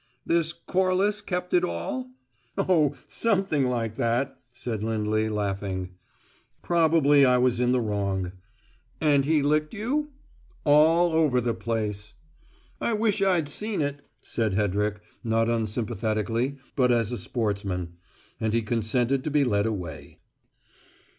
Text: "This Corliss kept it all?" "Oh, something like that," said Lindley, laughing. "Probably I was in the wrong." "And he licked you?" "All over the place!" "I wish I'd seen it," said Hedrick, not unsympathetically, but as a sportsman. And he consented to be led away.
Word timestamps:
"This 0.25 0.51
Corliss 0.51 1.21
kept 1.21 1.53
it 1.53 1.63
all?" 1.63 2.09
"Oh, 2.57 2.95
something 3.07 3.67
like 3.67 3.97
that," 3.97 4.35
said 4.51 4.83
Lindley, 4.83 5.29
laughing. 5.29 5.91
"Probably 6.63 7.23
I 7.23 7.37
was 7.37 7.59
in 7.59 7.71
the 7.71 7.81
wrong." 7.81 8.31
"And 8.99 9.25
he 9.25 9.43
licked 9.43 9.75
you?" 9.75 10.09
"All 10.65 11.11
over 11.11 11.39
the 11.39 11.53
place!" 11.53 12.15
"I 12.81 12.93
wish 12.93 13.21
I'd 13.21 13.47
seen 13.47 13.79
it," 13.79 14.01
said 14.23 14.55
Hedrick, 14.55 15.01
not 15.23 15.49
unsympathetically, 15.51 16.57
but 16.75 16.91
as 16.91 17.11
a 17.11 17.15
sportsman. 17.19 17.93
And 18.39 18.53
he 18.53 18.63
consented 18.63 19.23
to 19.25 19.29
be 19.29 19.43
led 19.43 19.67
away. 19.67 20.17